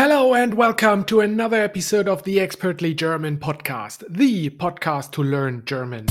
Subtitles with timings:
[0.00, 5.64] Hello and welcome to another episode of the Expertly German podcast, the podcast to learn
[5.64, 6.06] German.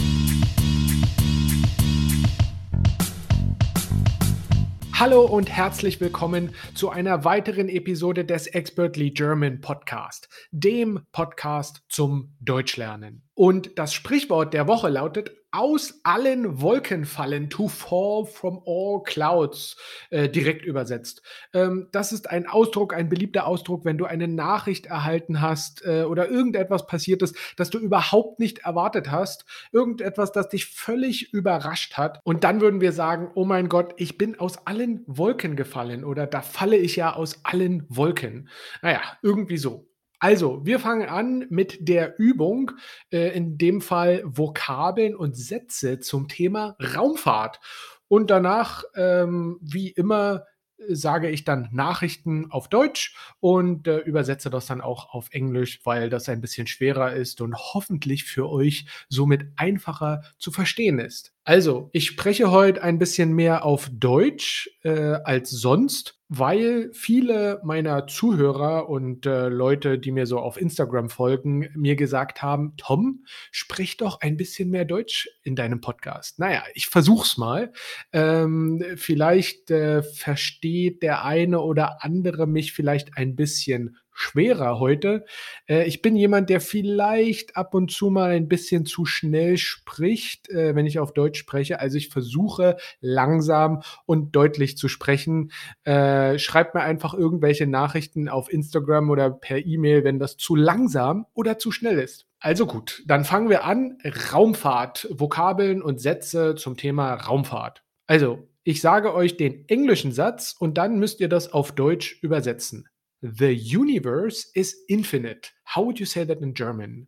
[4.92, 12.36] Hallo und herzlich willkommen zu einer weiteren Episode des Expertly German Podcast, dem Podcast zum
[12.42, 13.24] Deutschlernen.
[13.36, 19.76] Und das Sprichwort der Woche lautet aus allen Wolken fallen, to fall from all clouds,
[20.12, 21.23] äh, direkt übersetzt.
[21.52, 26.04] Ähm, das ist ein Ausdruck, ein beliebter Ausdruck, wenn du eine Nachricht erhalten hast äh,
[26.04, 31.98] oder irgendetwas passiert ist, das du überhaupt nicht erwartet hast, irgendetwas, das dich völlig überrascht
[31.98, 32.22] hat.
[32.23, 36.28] Und dann würden wir sagen, oh mein Gott, ich bin aus allen Wolken gefallen oder
[36.28, 38.50] da falle ich ja aus allen Wolken.
[38.84, 39.88] Naja, irgendwie so.
[40.20, 42.71] Also, wir fangen an mit der Übung,
[43.12, 47.59] äh, in dem Fall Vokabeln und Sätze zum Thema Raumfahrt.
[48.08, 50.45] Und danach, ähm, wie immer,
[50.89, 56.09] sage ich dann Nachrichten auf Deutsch und äh, übersetze das dann auch auf Englisch, weil
[56.09, 61.33] das ein bisschen schwerer ist und hoffentlich für euch somit einfacher zu verstehen ist.
[61.48, 68.08] Also, ich spreche heute ein bisschen mehr auf Deutsch äh, als sonst weil viele meiner
[68.08, 73.98] Zuhörer und äh, Leute, die mir so auf Instagram folgen, mir gesagt haben, Tom, sprich
[73.98, 76.39] doch ein bisschen mehr Deutsch in deinem Podcast.
[76.39, 77.72] Naja, ich versuch's mal.
[78.11, 85.26] Ähm, vielleicht äh, versteht der eine oder andere mich vielleicht ein bisschen schwerer heute.
[85.68, 90.50] Äh, ich bin jemand, der vielleicht ab und zu mal ein bisschen zu schnell spricht,
[90.50, 91.80] äh, wenn ich auf Deutsch spreche.
[91.80, 95.52] Also ich versuche langsam und deutlich zu sprechen.
[95.84, 101.28] Äh, schreibt mir einfach irgendwelche Nachrichten auf Instagram oder per E-Mail, wenn das zu langsam
[101.34, 102.26] oder zu schnell ist.
[102.40, 104.00] Also gut, dann fangen wir an.
[104.34, 107.84] Raumfahrt, Vokabeln und Sätze zum Thema Raumfahrt.
[108.08, 112.90] Also, ich sage euch den englischen Satz und dann müsst ihr das auf Deutsch übersetzen.
[113.22, 115.52] The universe is infinite.
[115.64, 117.08] How would you say that in German?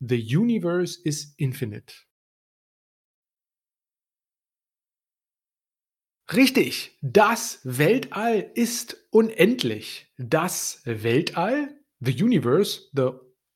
[0.00, 1.92] The universe is infinite.
[6.32, 10.06] Richtig, das Weltall ist unendlich.
[10.16, 11.68] Das Weltall,
[12.00, 13.12] the universe, the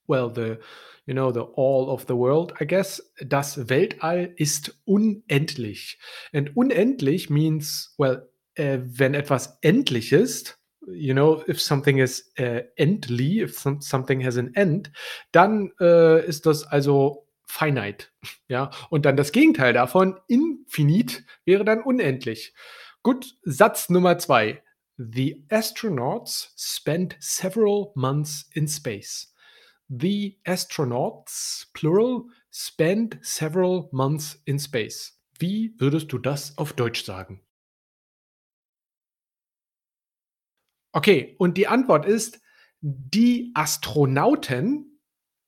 [0.09, 0.59] well, the
[1.07, 5.99] you know, the all of the world, I guess, das Weltall ist unendlich.
[6.33, 12.65] And unendlich means well, äh, wenn etwas endlich ist, you know, if something is äh,
[12.77, 14.91] endly, if some, something has an end,
[15.33, 18.09] dann äh, ist das also finite.
[18.49, 22.55] Ja, und dann das Gegenteil davon, infinit, wäre dann unendlich.
[23.03, 24.63] Gut, Satz Nummer zwei.
[24.97, 29.35] The astronauts spent several months in space.
[29.89, 35.21] The astronauts, plural, spent several months in space.
[35.39, 37.44] Wie würdest du das auf Deutsch sagen?
[40.97, 42.41] Okay, und die Antwort ist,
[42.81, 45.01] die Astronauten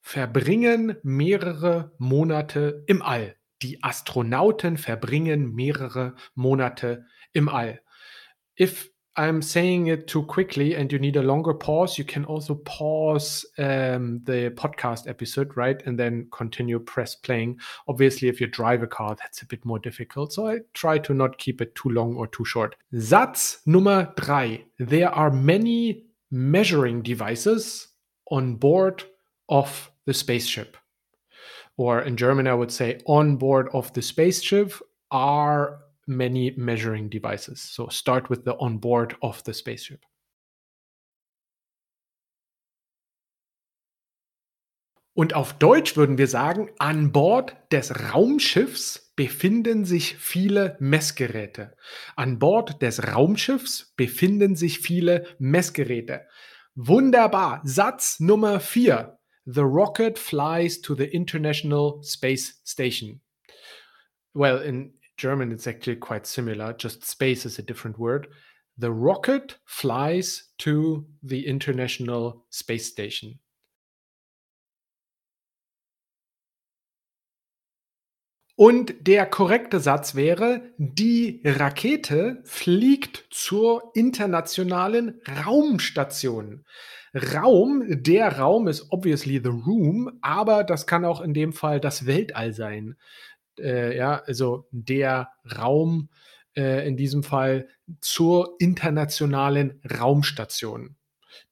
[0.03, 3.37] verbringen mehrere Monate im All.
[3.63, 7.81] Die Astronauten verbringen mehrere Monate im All.
[8.59, 12.57] If I'm saying it too quickly and you need a longer pause, you can also
[12.57, 15.83] pause um, the podcast episode, right?
[15.87, 17.59] And then continue press playing.
[17.89, 20.35] Obviously, if you drive a car, that's a bit more difficult.
[20.35, 22.77] So I try to not keep it too long or too short.
[22.93, 24.65] Satz Nummer drei.
[24.79, 27.89] There are many measuring devices
[28.31, 29.05] on board
[29.49, 30.77] of the spaceship.
[31.79, 34.73] Or in German, I would say on board of the spaceship
[35.11, 37.61] are many measuring devices.
[37.61, 40.05] So start with the on board of the spaceship.
[45.17, 51.75] Und auf Deutsch würden wir sagen, an Bord des Raumschiffs befinden sich viele Messgeräte.
[52.17, 56.27] An Bord des Raumschiffs befinden sich viele Messgeräte.
[56.75, 57.63] Wunderbar.
[57.65, 59.19] Satz Nummer 4.
[59.47, 63.23] The rocket flies to the International Space Station.
[64.35, 68.29] Well, in German, it's actually quite similar, just space is a different word.
[68.79, 73.39] The rocket flies to the International Space Station.
[78.59, 86.65] Und der korrekte Satz wäre, die Rakete fliegt zur internationalen Raumstation.
[87.15, 92.07] Raum, der Raum ist obviously the room, aber das kann auch in dem Fall das
[92.07, 92.97] Weltall sein
[93.59, 96.09] äh, ja, also der Raum
[96.57, 97.69] äh, in diesem Fall
[98.01, 100.97] zur internationalen Raumstation.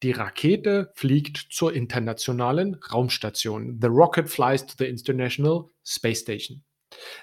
[0.03, 3.79] Die Rakete fliegt zur internationalen Raumstation.
[3.81, 6.65] The rocket flies to the International Space Station.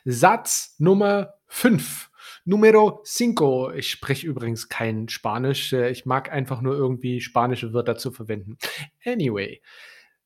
[0.05, 2.09] Satz Nummer 5.
[2.45, 3.71] Numero cinco.
[3.71, 5.73] Ich spreche übrigens kein Spanisch.
[5.73, 8.57] Äh, ich mag einfach nur irgendwie spanische Wörter zu verwenden.
[9.05, 9.61] Anyway,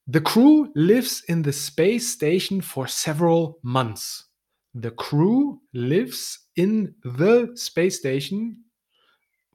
[0.06, 4.32] the crew lives in the space station for several months.
[4.76, 8.58] The crew lives in the space station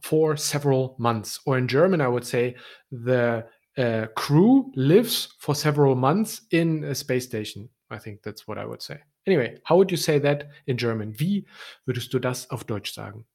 [0.03, 1.39] for several months.
[1.45, 2.57] Or in German, I would say
[2.91, 3.45] the
[3.77, 7.69] uh, crew lives for several months in a space station.
[7.91, 8.99] I think that's what I would say.
[9.27, 11.13] Anyway, how would you say that in German?
[11.19, 11.47] Wie
[11.87, 13.27] würdest du das auf Deutsch sagen?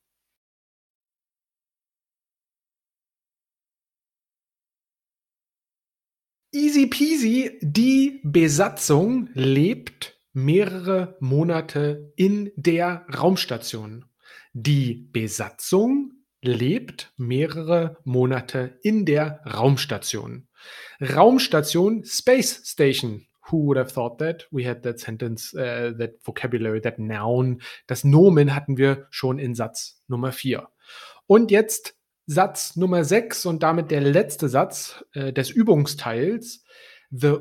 [6.52, 14.06] Easy peasy, die Besatzung lebt mehrere Monate in der Raumstation.
[14.54, 16.12] Die Besatzung
[16.42, 20.48] lebt mehrere Monate in der Raumstation.
[21.02, 23.26] Raumstation, Space Station.
[23.50, 24.48] Who would have thought that?
[24.52, 27.62] We had that sentence, uh, that vocabulary, that noun.
[27.88, 30.68] Das Nomen hatten wir schon in Satz Nummer 4.
[31.28, 31.96] Und jetzt
[32.28, 36.64] Satz Nummer 6 und damit der letzte Satz äh, des Übungsteils.
[37.12, 37.38] The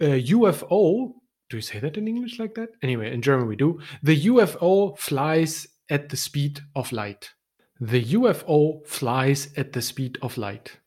[0.00, 1.22] uh, UFO,
[1.54, 2.70] do you say that in English like that?
[2.82, 3.78] Anyway, in German we do.
[4.02, 7.32] The UFO flies at the speed of light.
[7.78, 10.80] The UFO flies at the speed of light.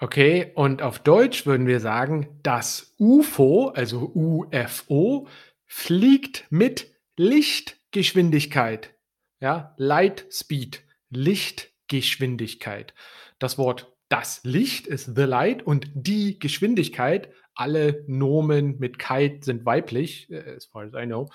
[0.00, 5.26] Okay, und auf Deutsch würden wir sagen, das UFO, also UFO,
[5.66, 8.94] fliegt mit Lichtgeschwindigkeit.
[9.40, 12.94] Ja, Light Speed, Lichtgeschwindigkeit.
[13.40, 19.64] Das Wort das Licht ist the light und die Geschwindigkeit, alle Nomen mit kite sind
[19.64, 21.30] weiblich, äh, as far as I know.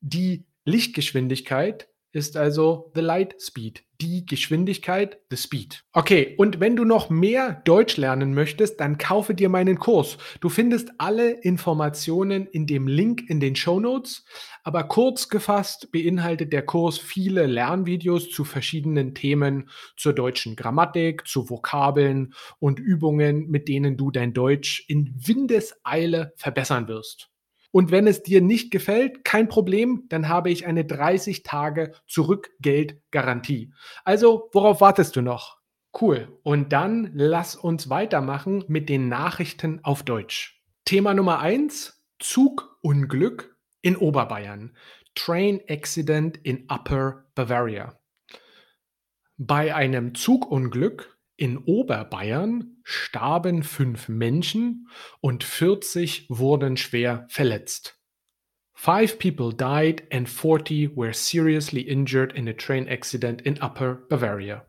[0.00, 5.82] Die Lichtgeschwindigkeit ist also the light speed, die Geschwindigkeit, the speed.
[5.92, 10.16] Okay, und wenn du noch mehr Deutsch lernen möchtest, dann kaufe dir meinen Kurs.
[10.40, 14.24] Du findest alle Informationen in dem Link in den Show Notes.
[14.62, 21.50] Aber kurz gefasst beinhaltet der Kurs viele Lernvideos zu verschiedenen Themen, zur deutschen Grammatik, zu
[21.50, 27.33] Vokabeln und Übungen, mit denen du dein Deutsch in Windeseile verbessern wirst.
[27.74, 33.74] Und wenn es dir nicht gefällt, kein Problem, dann habe ich eine 30 Tage Zurückgeldgarantie.
[34.04, 35.58] Also, worauf wartest du noch?
[36.00, 36.38] Cool.
[36.44, 40.62] Und dann lass uns weitermachen mit den Nachrichten auf Deutsch.
[40.84, 44.76] Thema Nummer 1, Zugunglück in Oberbayern.
[45.16, 47.98] Train Accident in Upper Bavaria.
[49.36, 54.88] Bei einem Zugunglück in Oberbayern starben fünf Menschen
[55.20, 57.98] und 40 wurden schwer verletzt.
[58.74, 64.66] Five people died and 40 were seriously injured in a train accident in Upper Bavaria.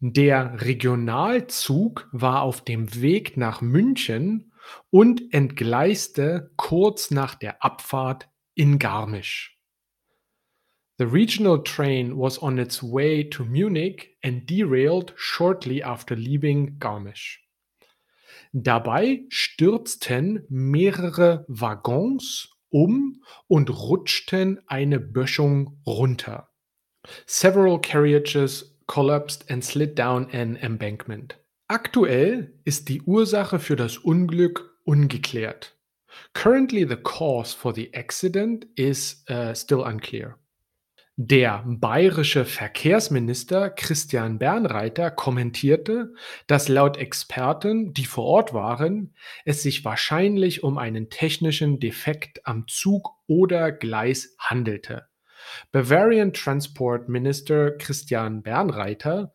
[0.00, 4.52] Der Regionalzug war auf dem Weg nach München
[4.90, 9.55] und entgleiste kurz nach der Abfahrt in Garmisch.
[10.98, 17.42] The regional train was on its way to Munich and derailed shortly after leaving Garmisch.
[18.54, 26.48] Dabei stürzten mehrere Waggons um und rutschten eine Böschung runter.
[27.26, 31.36] Several carriages collapsed and slid down an embankment.
[31.68, 35.76] Aktuell ist die Ursache für das Unglück ungeklärt.
[36.32, 40.38] Currently the cause for the accident is uh, still unclear.
[41.18, 46.12] Der bayerische Verkehrsminister Christian Bernreiter kommentierte,
[46.46, 49.14] dass laut Experten, die vor Ort waren,
[49.46, 55.06] es sich wahrscheinlich um einen technischen Defekt am Zug oder Gleis handelte.
[55.72, 59.32] Bavarian Transport Minister Christian Bernreiter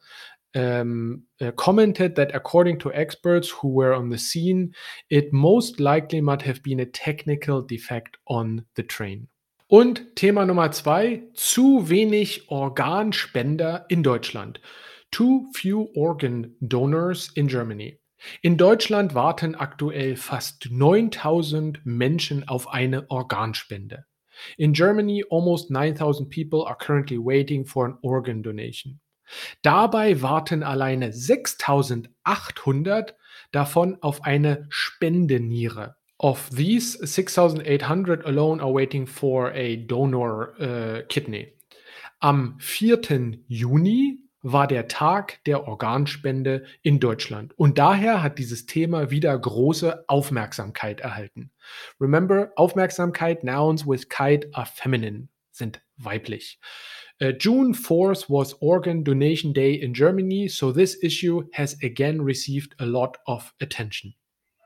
[0.55, 4.75] um, uh, commented that according to experts who were on the scene,
[5.09, 9.30] it most likely might have been a technical defect on the train.
[9.71, 14.59] Und Thema Nummer zwei, zu wenig Organspender in Deutschland.
[15.11, 17.97] Too few organ donors in Germany.
[18.41, 24.03] In Deutschland warten aktuell fast 9000 Menschen auf eine Organspende.
[24.57, 28.99] In Germany, almost 9000 people are currently waiting for an organ donation.
[29.61, 33.15] Dabei warten alleine 6800
[33.53, 35.95] davon auf eine Spendeniere.
[36.23, 41.53] Of these, 6,800 alone are waiting for a donor uh, kidney.
[42.21, 43.39] Am 4.
[43.47, 47.57] Juni war der Tag der Organspende in Deutschland.
[47.57, 51.49] Und daher hat dieses Thema wieder große Aufmerksamkeit erhalten.
[51.99, 56.59] Remember, Aufmerksamkeit, nouns with kite are feminine, sind weiblich.
[57.19, 62.75] Uh, June 4th was Organ Donation Day in Germany, so this issue has again received
[62.79, 64.13] a lot of attention.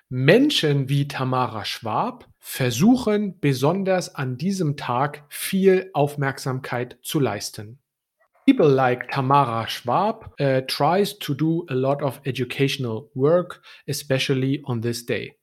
[0.10, 7.80] Menschen wie Tamara Schwab versuchen besonders an diesem Tag viel Aufmerksamkeit zu leisten.
[8.46, 14.84] People like Tamara Schwab uh, tries to do a lot of educational work, especially on
[14.84, 15.36] this day.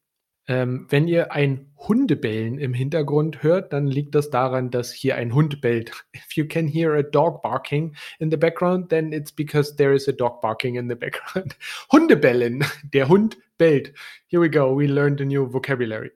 [0.48, 5.34] Ähm, wenn ihr ein Hundebellen im Hintergrund hört, dann liegt das daran, dass hier ein
[5.34, 5.92] Hund bellt.
[6.14, 10.08] If you can hear a dog barking in the background, then it's because there is
[10.08, 11.56] a dog barking in the background.
[11.92, 12.64] Hundebellen.
[12.92, 14.74] Der Hund Here we go.
[14.74, 16.10] We learned a new vocabulary.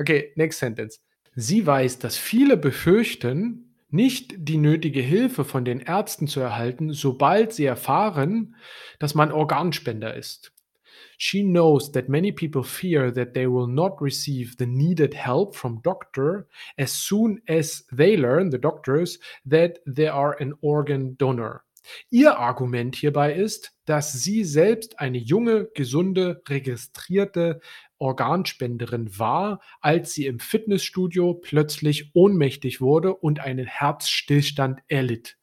[0.00, 0.98] Okay, next sentence.
[1.34, 7.52] Sie weiß, dass viele befürchten, nicht die nötige Hilfe von den Ärzten zu erhalten, sobald
[7.52, 8.56] sie erfahren,
[8.98, 10.52] dass man Organspender ist.
[11.18, 15.82] She knows that many people fear that they will not receive the needed help from
[15.82, 16.46] doctor
[16.78, 21.65] as soon as they learn, the doctors, that they are an organ donor.
[22.10, 27.60] Ihr Argument hierbei ist, dass sie selbst eine junge, gesunde, registrierte
[27.98, 35.36] Organspenderin war, als sie im Fitnessstudio plötzlich ohnmächtig wurde und einen Herzstillstand erlitt.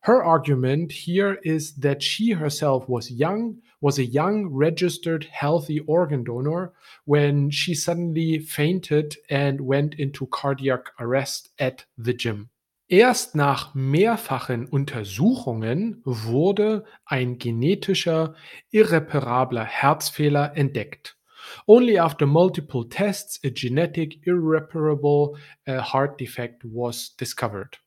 [0.00, 6.24] Her argument here is that she herself was young, was a young, registered, healthy organ
[6.24, 6.72] donor
[7.04, 12.48] when she suddenly fainted and went into cardiac arrest at the gym.
[12.90, 18.34] Erst nach mehrfachen Untersuchungen wurde ein genetischer,
[18.70, 21.18] irreparabler Herzfehler entdeckt.
[21.66, 27.78] Only after multiple tests, a genetic irreparable uh, heart defect was discovered.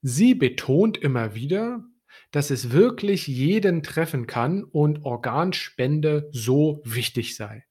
[0.00, 1.84] Sie betont immer wieder,
[2.30, 7.66] dass es wirklich jeden treffen kann und Organspende so wichtig sei.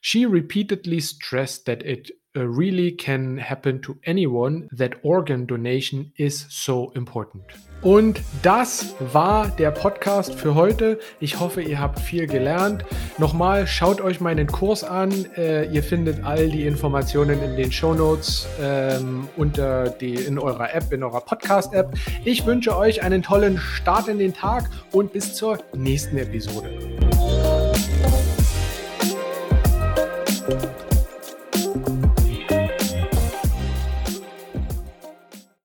[0.00, 6.92] She repeatedly stressed that it really can happen to anyone, that organ donation is so
[6.94, 7.42] important.
[7.82, 10.98] Und das war der Podcast für heute.
[11.18, 12.84] Ich hoffe, ihr habt viel gelernt.
[13.16, 15.10] Nochmal, schaut euch meinen Kurs an.
[15.34, 20.74] Äh, ihr findet all die Informationen in den Show Notes ähm, unter die, in eurer
[20.74, 21.94] App, in eurer Podcast-App.
[22.24, 26.89] Ich wünsche euch einen tollen Start in den Tag und bis zur nächsten Episode.